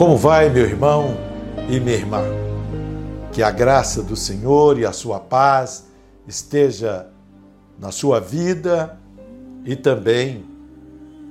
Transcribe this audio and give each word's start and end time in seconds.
Como 0.00 0.16
vai, 0.16 0.48
meu 0.48 0.64
irmão 0.64 1.14
e 1.68 1.78
minha 1.78 1.94
irmã? 1.94 2.22
Que 3.32 3.42
a 3.42 3.50
graça 3.50 4.02
do 4.02 4.16
Senhor 4.16 4.78
e 4.78 4.86
a 4.86 4.92
sua 4.92 5.20
paz 5.20 5.88
esteja 6.26 7.06
na 7.78 7.92
sua 7.92 8.18
vida 8.18 8.98
e 9.62 9.76
também 9.76 10.46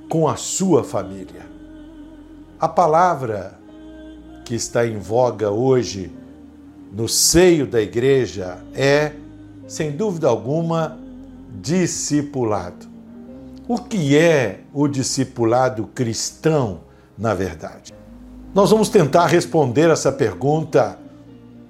com 0.08 0.28
a 0.28 0.36
sua 0.36 0.84
família. 0.84 1.44
A 2.60 2.68
palavra 2.68 3.58
que 4.44 4.54
está 4.54 4.86
em 4.86 4.98
voga 4.98 5.50
hoje 5.50 6.12
no 6.92 7.08
seio 7.08 7.66
da 7.66 7.82
igreja 7.82 8.58
é, 8.72 9.14
sem 9.66 9.90
dúvida 9.90 10.28
alguma, 10.28 10.96
discipulado. 11.60 12.86
O 13.66 13.78
que 13.78 14.16
é 14.16 14.60
o 14.72 14.86
discipulado 14.86 15.88
cristão, 15.88 16.82
na 17.18 17.34
verdade? 17.34 17.98
Nós 18.52 18.70
vamos 18.70 18.88
tentar 18.88 19.26
responder 19.26 19.90
essa 19.90 20.10
pergunta 20.10 20.98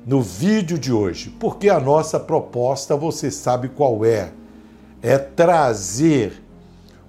no 0.07 0.23
vídeo 0.23 0.79
de 0.79 0.91
hoje, 0.91 1.29
porque 1.39 1.69
a 1.69 1.79
nossa 1.79 2.19
proposta, 2.19 2.97
você 2.97 3.31
sabe 3.31 3.69
qual 3.69 4.03
é, 4.03 4.33
é 5.03 5.19
trazer 5.19 6.43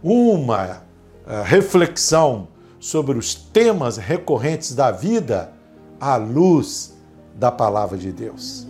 uma 0.04 0.82
eh, 1.26 1.44
reflexão 1.46 2.50
sobre 2.82 3.18
os 3.18 3.34
temas 3.34 3.96
recorrentes 3.96 4.76
da 4.76 4.92
vida 4.92 5.54
à 6.02 6.18
luz 6.18 6.94
da 7.34 7.50
palavra 7.50 7.98
de 7.98 8.12
Deus. 8.12 8.68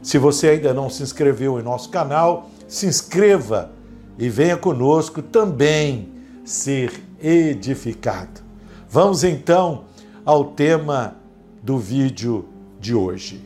Se 0.00 0.16
você 0.16 0.50
ainda 0.50 0.72
não 0.72 0.88
se 0.88 1.02
inscreveu 1.02 1.58
em 1.58 1.62
nosso 1.62 1.88
canal, 1.90 2.48
se 2.68 2.86
inscreva 2.86 3.72
e 4.16 4.28
venha 4.28 4.56
conosco 4.56 5.20
também 5.22 6.08
ser 6.44 7.02
edificado. 7.20 8.42
Vamos 8.88 9.24
então 9.24 9.86
ao 10.26 10.44
tema 10.44 11.14
do 11.62 11.78
vídeo 11.78 12.48
de 12.80 12.92
hoje. 12.92 13.40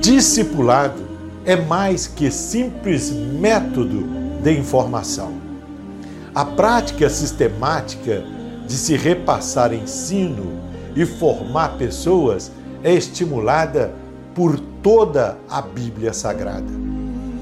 Discipulado 0.00 1.02
é 1.44 1.54
mais 1.54 2.06
que 2.06 2.30
simples 2.30 3.10
método 3.10 4.04
de 4.42 4.58
informação. 4.58 5.34
A 6.34 6.46
prática 6.46 7.10
sistemática 7.10 8.24
de 8.66 8.72
se 8.72 8.96
repassar 8.96 9.74
ensino 9.74 10.58
e 10.96 11.04
formar 11.04 11.76
pessoas 11.76 12.50
é 12.82 12.94
estimulada 12.94 13.92
por 14.34 14.58
toda 14.82 15.36
a 15.46 15.60
Bíblia 15.60 16.14
Sagrada. 16.14 16.89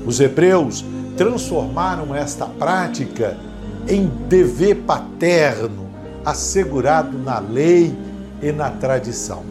Os 0.06 0.20
hebreus 0.20 0.84
transformaram 1.16 2.14
esta 2.14 2.46
prática 2.46 3.36
em 3.88 4.06
dever 4.28 4.76
paterno, 4.86 5.88
assegurado 6.24 7.18
na 7.18 7.38
lei 7.38 7.96
e 8.42 8.52
na 8.52 8.70
tradição. 8.70 9.42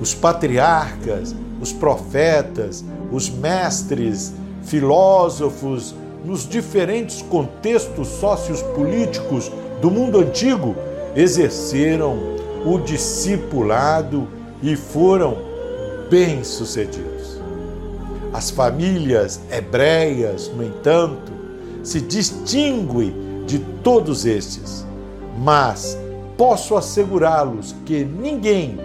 Os 0.00 0.14
patriarcas, 0.14 1.34
os 1.60 1.72
profetas, 1.72 2.84
os 3.10 3.28
mestres, 3.28 4.32
filósofos, 4.62 5.94
nos 6.24 6.46
diferentes 6.46 7.22
contextos 7.22 8.08
sociopolíticos 8.08 9.50
do 9.80 9.90
mundo 9.90 10.20
antigo, 10.20 10.76
exerceram 11.16 12.18
o 12.64 12.78
discipulado 12.78 14.28
e 14.62 14.76
foram 14.76 15.38
bem-sucedidos. 16.10 17.40
As 18.38 18.50
famílias 18.50 19.40
hebreias, 19.50 20.48
no 20.54 20.62
entanto, 20.62 21.32
se 21.82 22.00
distinguem 22.00 23.12
de 23.44 23.58
todos 23.82 24.24
estes, 24.24 24.86
mas 25.36 25.98
posso 26.36 26.76
assegurá-los 26.76 27.74
que 27.84 28.04
ninguém 28.04 28.78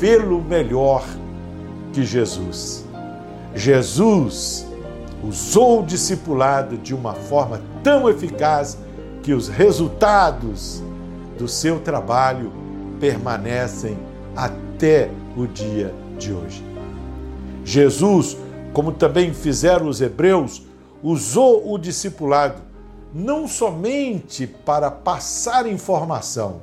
fê-lo 0.00 0.42
melhor 0.42 1.04
que 1.92 2.02
Jesus. 2.02 2.84
Jesus 3.54 4.66
usou 5.22 5.82
o 5.82 5.86
discipulado 5.86 6.76
de 6.76 6.92
uma 6.92 7.14
forma 7.14 7.62
tão 7.84 8.10
eficaz 8.10 8.76
que 9.22 9.32
os 9.32 9.46
resultados 9.46 10.82
do 11.38 11.46
seu 11.46 11.78
trabalho 11.78 12.52
permanecem 12.98 13.96
até 14.34 15.08
o 15.36 15.46
dia 15.46 15.94
de 16.18 16.32
hoje. 16.32 16.64
Jesus 17.64 18.36
como 18.72 18.92
também 18.92 19.34
fizeram 19.34 19.88
os 19.88 20.00
hebreus, 20.00 20.62
usou 21.02 21.72
o 21.72 21.78
discipulado 21.78 22.62
não 23.14 23.46
somente 23.46 24.46
para 24.46 24.90
passar 24.90 25.66
informação, 25.66 26.62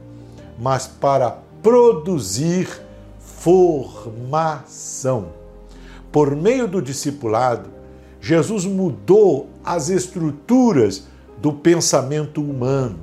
mas 0.57 0.87
para 0.87 1.37
produzir 1.61 2.67
formação. 3.19 5.27
Por 6.11 6.35
meio 6.35 6.67
do 6.67 6.81
discipulado, 6.81 7.69
Jesus 8.19 8.65
mudou 8.65 9.47
as 9.63 9.89
estruturas 9.89 11.07
do 11.37 11.53
pensamento 11.53 12.41
humano 12.41 12.99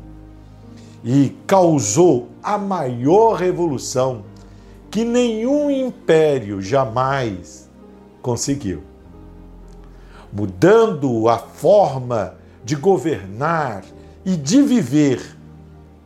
e 1.05 1.37
causou 1.47 2.29
a 2.43 2.59
maior 2.59 3.35
revolução 3.35 4.25
que 4.91 5.05
nenhum 5.05 5.71
império 5.71 6.61
jamais 6.61 7.71
conseguiu 8.21 8.83
mudando 10.37 11.31
a 11.31 11.39
forma 11.39 12.35
de 12.63 12.77
governar 12.77 13.83
e 14.23 14.37
de 14.37 14.61
viver 14.61 15.35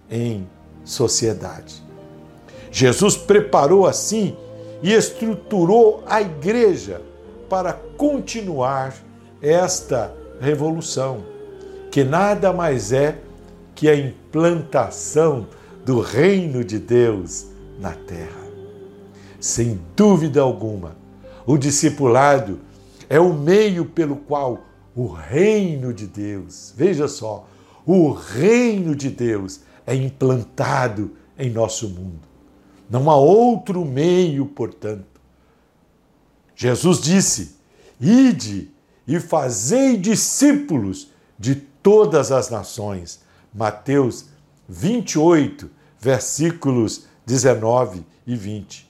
em 0.09 0.47
sociedade. 0.85 1.83
Jesus 2.71 3.17
preparou 3.17 3.89
assim 3.89 4.37
e 4.85 4.93
estruturou 4.93 6.05
a 6.07 6.21
igreja 6.21 7.03
para 7.49 7.73
continuar 7.73 8.95
esta 9.43 10.15
revolução, 10.41 11.25
que 11.91 12.05
nada 12.05 12.53
mais 12.53 12.93
é 12.93 13.19
que 13.75 13.89
a 13.89 13.97
implantação 13.97 15.49
do 15.85 16.01
reino 16.01 16.63
de 16.63 16.79
Deus 16.79 17.47
na 17.81 17.93
terra. 17.93 18.49
Sem 19.41 19.81
dúvida 19.97 20.41
alguma, 20.41 20.97
o 21.45 21.59
discipulado 21.59 22.61
é 23.11 23.19
o 23.19 23.35
meio 23.35 23.85
pelo 23.85 24.15
qual 24.15 24.65
o 24.95 25.09
reino 25.09 25.93
de 25.93 26.07
Deus, 26.07 26.73
veja 26.77 27.09
só, 27.09 27.49
o 27.85 28.13
reino 28.13 28.95
de 28.95 29.11
Deus 29.11 29.61
é 29.85 29.97
implantado 29.97 31.17
em 31.37 31.51
nosso 31.51 31.89
mundo. 31.89 32.21
Não 32.89 33.11
há 33.11 33.17
outro 33.17 33.85
meio, 33.85 34.47
portanto. 34.47 35.21
Jesus 36.55 37.01
disse: 37.01 37.57
Ide 38.01 38.71
e 39.07 39.19
fazei 39.19 39.97
discípulos 39.97 41.11
de 41.39 41.57
todas 41.57 42.31
as 42.31 42.49
nações. 42.49 43.21
Mateus 43.53 44.27
28, 44.69 45.69
versículos 45.99 47.07
19 47.27 48.05
e 48.27 48.37
20. 48.37 48.89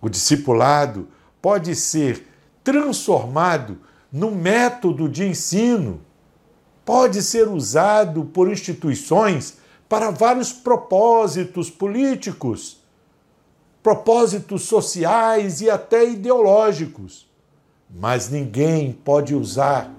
O 0.00 0.08
discipulado 0.08 1.08
pode 1.40 1.76
ser 1.76 2.26
transformado 2.66 3.78
num 4.10 4.34
método 4.34 5.08
de 5.08 5.24
ensino. 5.24 6.00
Pode 6.84 7.22
ser 7.22 7.46
usado 7.46 8.24
por 8.24 8.50
instituições 8.50 9.58
para 9.88 10.10
vários 10.10 10.52
propósitos 10.52 11.70
políticos, 11.70 12.82
propósitos 13.84 14.62
sociais 14.62 15.60
e 15.60 15.70
até 15.70 16.10
ideológicos. 16.10 17.30
Mas 17.88 18.30
ninguém 18.30 18.90
pode 18.92 19.32
usar 19.32 19.94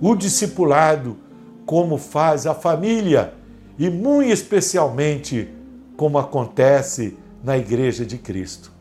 o 0.00 0.14
discipulado 0.14 1.18
como 1.66 1.98
faz 1.98 2.46
a 2.46 2.54
família 2.54 3.34
e, 3.78 3.90
muito 3.90 4.32
especialmente, 4.32 5.50
como 5.98 6.16
acontece 6.16 7.18
na 7.44 7.58
Igreja 7.58 8.06
de 8.06 8.16
Cristo. 8.16 8.72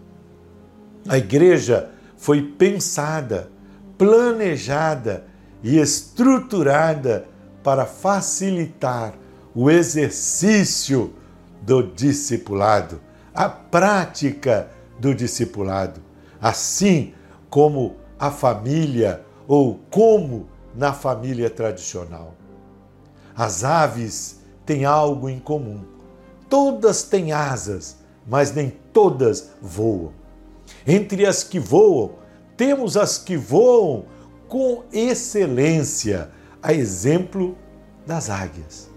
A 1.07 1.17
igreja 1.17 1.91
foi 2.17 2.41
pensada, 2.41 3.49
planejada 3.97 5.25
e 5.63 5.77
estruturada 5.77 7.27
para 7.63 7.85
facilitar 7.85 9.13
o 9.53 9.69
exercício 9.69 11.13
do 11.61 11.81
discipulado, 11.81 13.01
a 13.33 13.49
prática 13.49 14.69
do 14.99 15.15
discipulado, 15.15 16.01
assim 16.39 17.13
como 17.49 17.95
a 18.19 18.29
família 18.29 19.23
ou 19.47 19.79
como 19.89 20.47
na 20.75 20.93
família 20.93 21.49
tradicional. 21.49 22.35
As 23.35 23.63
aves 23.63 24.39
têm 24.65 24.85
algo 24.85 25.29
em 25.29 25.39
comum. 25.39 25.83
Todas 26.49 27.03
têm 27.03 27.31
asas, 27.31 27.97
mas 28.27 28.53
nem 28.53 28.69
todas 28.93 29.51
voam. 29.61 30.11
Entre 30.85 31.25
as 31.25 31.43
que 31.43 31.59
voam, 31.59 32.13
temos 32.55 32.95
as 32.95 33.17
que 33.17 33.35
voam 33.35 34.05
com 34.47 34.83
excelência, 34.91 36.29
a 36.61 36.73
exemplo 36.73 37.57
das 38.05 38.29
águias. 38.29 38.89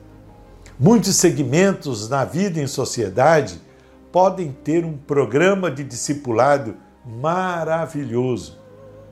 Muitos 0.79 1.17
segmentos 1.17 2.09
na 2.09 2.25
vida 2.25 2.61
em 2.61 2.67
sociedade 2.67 3.61
podem 4.13 4.53
ter 4.53 4.85
um 4.85 4.97
programa 4.97 5.71
de 5.71 5.83
discipulado 5.83 6.77
maravilhoso, 7.05 8.59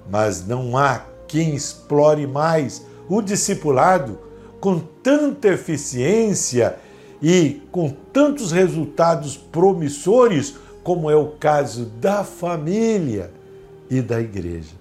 mas 0.08 0.46
não 0.46 0.76
há 0.76 1.02
quem 1.26 1.54
explore 1.54 2.26
mais 2.26 2.86
o 3.08 3.20
discipulado 3.20 4.18
com 4.60 4.78
tanta 4.78 5.48
eficiência 5.48 6.76
e 7.20 7.62
com 7.70 7.90
tantos 7.90 8.52
resultados 8.52 9.36
promissores 9.36 10.56
como 10.86 11.10
é 11.10 11.16
o 11.16 11.30
caso 11.30 11.86
da 11.86 12.22
família 12.22 13.32
e 13.90 14.00
da 14.00 14.20
igreja. 14.20 14.76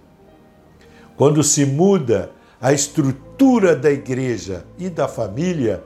Quando 1.17 1.41
se 1.41 1.65
muda 1.65 2.29
a 2.61 2.71
estrutura 2.71 3.75
da 3.75 3.89
igreja 3.89 4.67
e 4.77 4.87
da 4.87 5.07
família, 5.07 5.83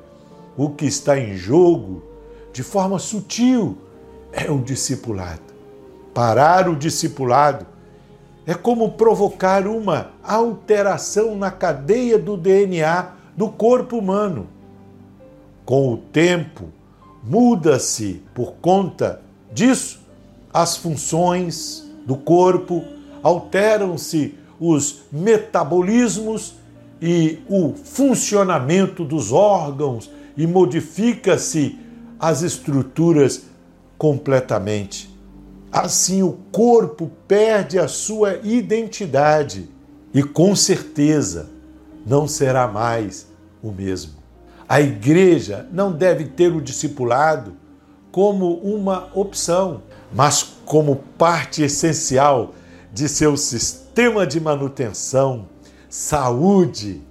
o 0.57 0.71
que 0.71 0.86
está 0.86 1.18
em 1.18 1.38
jogo, 1.38 2.04
de 2.51 2.63
forma 2.63 3.00
sutil, 3.00 3.77
é 4.33 4.51
o 4.51 4.60
discipulado. 4.60 5.54
Parar 6.13 6.68
o 6.68 6.75
discipulado 6.75 7.66
é 8.45 8.54
como 8.54 8.92
provocar 8.92 9.66
uma 9.68 10.12
alteração 10.21 11.38
na 11.38 11.50
cadeia 11.50 12.19
do 12.19 12.36
DNA 12.36 13.13
do 13.38 13.48
corpo 13.48 13.98
humano. 13.98 14.50
Com 15.63 15.94
o 15.94 15.95
tempo, 15.95 16.66
muda-se 17.24 18.21
por 18.33 18.56
conta 18.56 19.21
disso 19.54 19.99
as 20.61 20.75
funções 20.77 21.89
do 22.06 22.15
corpo, 22.15 22.83
alteram-se 23.23 24.35
os 24.59 25.01
metabolismos 25.11 26.56
e 27.01 27.39
o 27.47 27.73
funcionamento 27.73 29.06
dos 29.06 29.31
órgãos 29.31 30.09
e 30.35 30.45
modifica-se 30.45 31.79
as 32.19 32.41
estruturas 32.41 33.44
completamente. 33.97 35.09
Assim, 35.71 36.23
o 36.23 36.33
corpo 36.51 37.09
perde 37.27 37.79
a 37.79 37.88
sua 37.88 38.39
identidade 38.44 39.69
e, 40.13 40.23
com 40.23 40.56
certeza, 40.56 41.50
não 42.06 42.27
será 42.27 42.67
mais 42.67 43.27
o 43.61 43.71
mesmo. 43.71 44.13
A 44.67 44.81
igreja 44.81 45.67
não 45.71 45.91
deve 45.91 46.25
ter 46.25 46.53
o 46.53 46.61
discipulado 46.61 47.53
como 48.11 48.56
uma 48.56 49.09
opção, 49.13 49.83
mas 50.13 50.44
como 50.65 50.97
parte 51.17 51.63
essencial 51.63 52.53
de 52.94 53.07
seu 53.07 53.38
sistema 53.38 54.25
de 54.25 54.39
manutenção, 54.39 55.47
saúde 55.89 57.01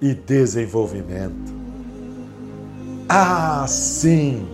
e 0.00 0.14
desenvolvimento. 0.14 1.52
Assim 3.08 4.46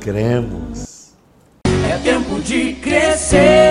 cremos. 0.00 1.12
É 1.90 1.98
tempo 1.98 2.40
de 2.40 2.74
crescer, 2.74 3.63